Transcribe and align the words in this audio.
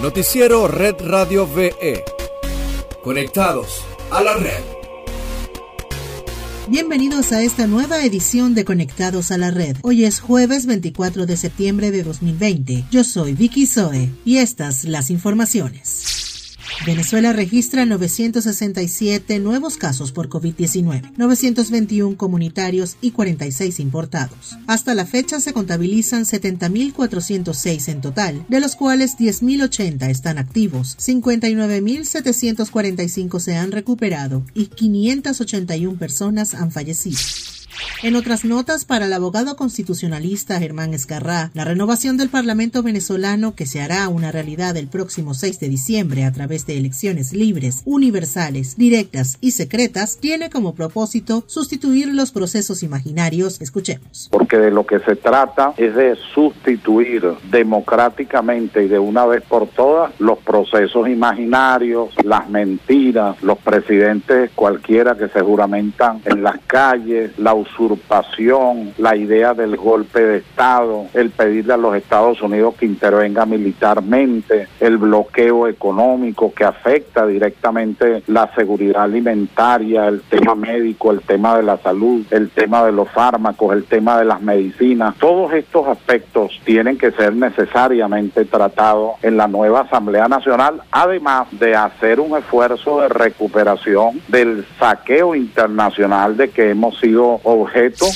Noticiero 0.00 0.66
Red 0.66 0.94
Radio 1.00 1.46
VE. 1.46 2.02
Conectados 3.04 3.82
a 4.10 4.22
la 4.22 4.34
red. 4.34 4.62
Bienvenidos 6.68 7.32
a 7.32 7.42
esta 7.42 7.66
nueva 7.66 8.02
edición 8.02 8.54
de 8.54 8.64
Conectados 8.64 9.30
a 9.30 9.36
la 9.36 9.50
Red. 9.50 9.76
Hoy 9.82 10.06
es 10.06 10.20
jueves 10.20 10.64
24 10.64 11.26
de 11.26 11.36
septiembre 11.36 11.90
de 11.90 12.02
2020. 12.02 12.86
Yo 12.90 13.04
soy 13.04 13.34
Vicky 13.34 13.66
Zoe 13.66 14.08
y 14.24 14.38
estas 14.38 14.84
las 14.84 15.10
informaciones. 15.10 16.19
Venezuela 16.86 17.34
registra 17.34 17.84
967 17.84 19.38
nuevos 19.38 19.76
casos 19.76 20.12
por 20.12 20.30
COVID-19, 20.30 21.12
921 21.16 22.16
comunitarios 22.16 22.96
y 23.02 23.10
46 23.10 23.80
importados. 23.80 24.56
Hasta 24.66 24.94
la 24.94 25.04
fecha 25.04 25.40
se 25.40 25.52
contabilizan 25.52 26.24
70.406 26.24 27.88
en 27.88 28.00
total, 28.00 28.46
de 28.48 28.60
los 28.60 28.76
cuales 28.76 29.18
10.080 29.18 30.08
están 30.08 30.38
activos, 30.38 30.96
59.745 30.98 33.40
se 33.40 33.56
han 33.56 33.72
recuperado 33.72 34.42
y 34.54 34.68
581 34.68 35.98
personas 35.98 36.54
han 36.54 36.72
fallecido. 36.72 37.18
En 38.02 38.16
otras 38.16 38.46
notas, 38.46 38.86
para 38.86 39.04
el 39.04 39.12
abogado 39.12 39.56
constitucionalista 39.56 40.58
Germán 40.58 40.94
Escarrá, 40.94 41.50
la 41.52 41.66
renovación 41.66 42.16
del 42.16 42.30
Parlamento 42.30 42.82
venezolano, 42.82 43.54
que 43.54 43.66
se 43.66 43.82
hará 43.82 44.08
una 44.08 44.32
realidad 44.32 44.74
el 44.78 44.88
próximo 44.88 45.34
6 45.34 45.60
de 45.60 45.68
diciembre 45.68 46.24
a 46.24 46.32
través 46.32 46.66
de 46.66 46.78
elecciones 46.78 47.34
libres, 47.34 47.82
universales, 47.84 48.78
directas 48.78 49.36
y 49.42 49.50
secretas, 49.50 50.16
tiene 50.18 50.48
como 50.48 50.74
propósito 50.74 51.44
sustituir 51.46 52.08
los 52.14 52.32
procesos 52.32 52.82
imaginarios. 52.82 53.60
Escuchemos. 53.60 54.30
Porque 54.32 54.56
de 54.56 54.70
lo 54.70 54.86
que 54.86 55.00
se 55.00 55.16
trata 55.16 55.74
es 55.76 55.94
de 55.94 56.16
sustituir 56.32 57.22
democráticamente 57.50 58.82
y 58.82 58.88
de 58.88 58.98
una 58.98 59.26
vez 59.26 59.42
por 59.42 59.68
todas 59.68 60.18
los 60.18 60.38
procesos 60.38 61.06
imaginarios, 61.06 62.14
las 62.24 62.48
mentiras, 62.48 63.36
los 63.42 63.58
presidentes 63.58 64.52
cualquiera 64.54 65.18
que 65.18 65.28
se 65.28 65.42
juramentan 65.42 66.22
en 66.24 66.42
las 66.42 66.58
calles, 66.66 67.38
la 67.38 67.52
la 68.98 69.16
idea 69.16 69.54
del 69.54 69.76
golpe 69.76 70.20
de 70.20 70.36
Estado, 70.38 71.06
el 71.14 71.30
pedirle 71.30 71.74
a 71.74 71.76
los 71.76 71.94
Estados 71.94 72.40
Unidos 72.40 72.74
que 72.78 72.86
intervenga 72.86 73.44
militarmente, 73.44 74.66
el 74.80 74.96
bloqueo 74.96 75.68
económico 75.68 76.52
que 76.54 76.64
afecta 76.64 77.26
directamente 77.26 78.22
la 78.28 78.52
seguridad 78.54 79.02
alimentaria, 79.02 80.08
el 80.08 80.22
tema 80.22 80.54
médico, 80.54 81.10
el 81.10 81.20
tema 81.20 81.56
de 81.56 81.62
la 81.64 81.76
salud, 81.78 82.24
el 82.30 82.50
tema 82.50 82.84
de 82.84 82.92
los 82.92 83.10
fármacos, 83.10 83.74
el 83.74 83.84
tema 83.84 84.18
de 84.18 84.24
las 84.24 84.40
medicinas. 84.40 85.16
Todos 85.18 85.52
estos 85.52 85.86
aspectos 85.86 86.60
tienen 86.64 86.96
que 86.96 87.10
ser 87.12 87.34
necesariamente 87.34 88.44
tratados 88.44 89.12
en 89.22 89.36
la 89.36 89.48
nueva 89.48 89.80
Asamblea 89.80 90.28
Nacional, 90.28 90.80
además 90.90 91.48
de 91.52 91.74
hacer 91.74 92.20
un 92.20 92.36
esfuerzo 92.38 93.00
de 93.00 93.08
recuperación 93.08 94.20
del 94.28 94.64
saqueo 94.78 95.34
internacional 95.34 96.36
de 96.36 96.50
que 96.50 96.70
hemos 96.70 96.98
sido 96.98 97.40
objeto 97.44 97.79
objeto 97.80 98.06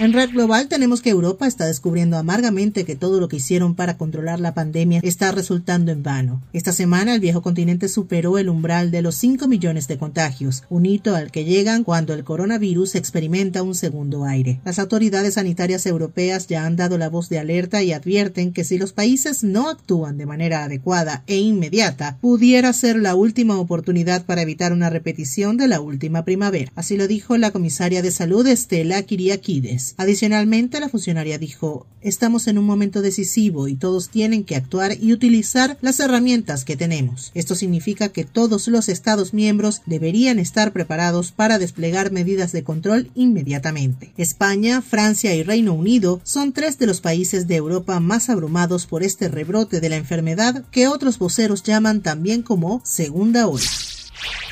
en 0.00 0.12
Red 0.12 0.30
Global 0.30 0.66
tenemos 0.68 1.02
que 1.02 1.10
Europa 1.10 1.46
está 1.46 1.66
descubriendo 1.66 2.16
amargamente 2.16 2.84
que 2.84 2.96
todo 2.96 3.20
lo 3.20 3.28
que 3.28 3.36
hicieron 3.36 3.74
para 3.74 3.96
controlar 3.96 4.40
la 4.40 4.54
pandemia 4.54 5.00
está 5.02 5.30
resultando 5.30 5.92
en 5.92 6.02
vano. 6.02 6.42
Esta 6.52 6.72
semana 6.72 7.14
el 7.14 7.20
viejo 7.20 7.42
continente 7.42 7.88
superó 7.88 8.38
el 8.38 8.48
umbral 8.48 8.90
de 8.90 9.02
los 9.02 9.14
5 9.16 9.46
millones 9.46 9.86
de 9.86 9.98
contagios, 9.98 10.64
un 10.68 10.86
hito 10.86 11.14
al 11.14 11.30
que 11.30 11.44
llegan 11.44 11.84
cuando 11.84 12.12
el 12.12 12.24
coronavirus 12.24 12.96
experimenta 12.96 13.62
un 13.62 13.74
segundo 13.74 14.24
aire. 14.24 14.60
Las 14.64 14.78
autoridades 14.78 15.34
sanitarias 15.34 15.86
europeas 15.86 16.48
ya 16.48 16.66
han 16.66 16.76
dado 16.76 16.98
la 16.98 17.08
voz 17.08 17.28
de 17.28 17.38
alerta 17.38 17.82
y 17.82 17.92
advierten 17.92 18.52
que 18.52 18.64
si 18.64 18.78
los 18.78 18.92
países 18.92 19.44
no 19.44 19.68
actúan 19.68 20.18
de 20.18 20.26
manera 20.26 20.64
adecuada 20.64 21.22
e 21.26 21.36
inmediata, 21.36 22.18
pudiera 22.20 22.72
ser 22.72 22.96
la 22.96 23.14
última 23.14 23.58
oportunidad 23.58 24.24
para 24.26 24.42
evitar 24.42 24.72
una 24.72 24.90
repetición 24.90 25.56
de 25.56 25.68
la 25.68 25.80
última 25.80 26.24
primavera. 26.24 26.72
Así 26.74 26.96
lo 26.96 27.06
dijo 27.06 27.36
la 27.36 27.52
comisaria 27.52 28.02
de 28.02 28.10
salud 28.10 28.46
Estela 28.46 29.02
Kiriakides. 29.02 29.83
Adicionalmente, 29.96 30.80
la 30.80 30.88
funcionaria 30.88 31.38
dijo, 31.38 31.86
estamos 32.00 32.46
en 32.46 32.58
un 32.58 32.64
momento 32.64 33.02
decisivo 33.02 33.68
y 33.68 33.74
todos 33.74 34.08
tienen 34.08 34.44
que 34.44 34.56
actuar 34.56 34.96
y 35.00 35.12
utilizar 35.12 35.76
las 35.82 36.00
herramientas 36.00 36.64
que 36.64 36.76
tenemos. 36.76 37.30
Esto 37.34 37.54
significa 37.54 38.08
que 38.08 38.24
todos 38.24 38.68
los 38.68 38.88
Estados 38.88 39.34
miembros 39.34 39.82
deberían 39.86 40.38
estar 40.38 40.72
preparados 40.72 41.32
para 41.32 41.58
desplegar 41.58 42.12
medidas 42.12 42.52
de 42.52 42.64
control 42.64 43.10
inmediatamente. 43.14 44.12
España, 44.16 44.82
Francia 44.82 45.34
y 45.34 45.42
Reino 45.42 45.74
Unido 45.74 46.20
son 46.24 46.52
tres 46.52 46.78
de 46.78 46.86
los 46.86 47.00
países 47.00 47.46
de 47.46 47.56
Europa 47.56 48.00
más 48.00 48.30
abrumados 48.30 48.86
por 48.86 49.02
este 49.02 49.28
rebrote 49.28 49.80
de 49.80 49.88
la 49.88 49.96
enfermedad 49.96 50.64
que 50.70 50.88
otros 50.88 51.18
voceros 51.18 51.62
llaman 51.62 52.00
también 52.00 52.42
como 52.42 52.80
segunda 52.84 53.46
ola. 53.46 53.64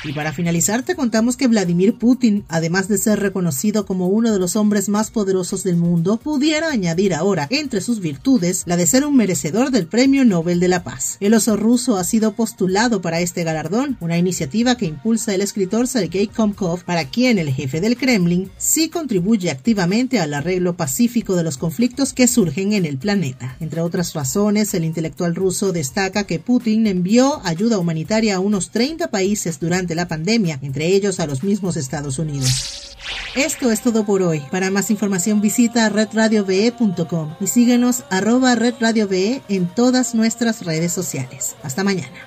Y 0.05 0.11
para 0.11 0.33
finalizar 0.33 0.83
te 0.83 0.95
contamos 0.95 1.37
que 1.37 1.47
Vladimir 1.47 1.97
Putin, 1.97 2.43
además 2.49 2.89
de 2.89 2.97
ser 2.97 3.21
reconocido 3.21 3.85
como 3.85 4.07
uno 4.07 4.33
de 4.33 4.39
los 4.39 4.57
hombres 4.57 4.89
más 4.89 5.11
poderosos 5.11 5.63
del 5.63 5.77
mundo, 5.77 6.17
pudiera 6.17 6.69
añadir 6.69 7.13
ahora 7.13 7.47
entre 7.49 7.79
sus 7.79 8.01
virtudes 8.01 8.63
la 8.65 8.75
de 8.75 8.85
ser 8.85 9.05
un 9.05 9.15
merecedor 9.15 9.71
del 9.71 9.87
Premio 9.87 10.25
Nobel 10.25 10.59
de 10.59 10.67
la 10.67 10.83
Paz. 10.83 11.17
El 11.21 11.33
oso 11.33 11.55
ruso 11.55 11.95
ha 11.95 12.03
sido 12.03 12.33
postulado 12.33 13.01
para 13.01 13.21
este 13.21 13.45
galardón, 13.45 13.97
una 14.01 14.17
iniciativa 14.17 14.75
que 14.75 14.87
impulsa 14.87 15.33
el 15.33 15.41
escritor 15.41 15.87
Sergei 15.87 16.27
Komkov, 16.27 16.83
para 16.83 17.05
quien 17.05 17.39
el 17.39 17.53
jefe 17.53 17.79
del 17.79 17.95
Kremlin 17.95 18.51
sí 18.57 18.89
contribuye 18.89 19.51
activamente 19.51 20.19
al 20.19 20.33
arreglo 20.33 20.75
pacífico 20.75 21.35
de 21.35 21.43
los 21.43 21.57
conflictos 21.57 22.11
que 22.11 22.27
surgen 22.27 22.73
en 22.73 22.85
el 22.85 22.97
planeta. 22.97 23.55
Entre 23.61 23.79
otras 23.79 24.13
razones, 24.13 24.73
el 24.73 24.83
intelectual 24.83 25.33
ruso 25.33 25.71
destaca 25.71 26.25
que 26.25 26.39
Putin 26.39 26.87
envió 26.87 27.39
ayuda 27.45 27.77
humanitaria 27.77 28.35
a 28.35 28.39
unos 28.39 28.71
30 28.71 29.09
países 29.09 29.59
durante 29.63 29.95
la 29.95 30.09
pandemia, 30.09 30.59
entre 30.61 30.87
ellos 30.87 31.21
a 31.21 31.25
los 31.25 31.41
mismos 31.41 31.77
Estados 31.77 32.19
Unidos. 32.19 32.97
Esto 33.33 33.71
es 33.71 33.81
todo 33.81 34.05
por 34.05 34.21
hoy. 34.21 34.43
Para 34.51 34.69
más 34.69 34.91
información 34.91 35.39
visita 35.39 35.87
redradiove.com 35.87 37.35
y 37.39 37.47
síguenos 37.47 38.03
arroba 38.09 38.55
redradiove 38.55 39.41
en 39.47 39.67
todas 39.67 40.15
nuestras 40.15 40.65
redes 40.65 40.91
sociales. 40.91 41.55
Hasta 41.63 41.83
mañana. 41.83 42.17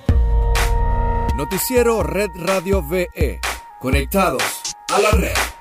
Noticiero 1.37 2.03
Red 2.03 2.31
Radio 2.35 2.83
VE. 2.83 3.41
Conectados 3.81 4.43
a 4.89 4.99
la 4.99 5.11
red. 5.11 5.56